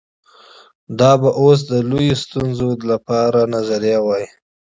[0.99, 4.25] دا به اوس د لویو ستونزو د حل لپاره نظریه وای.